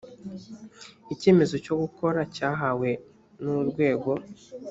[1.13, 2.89] icyemezo cyo gukora cyahawe
[3.41, 4.11] n urwego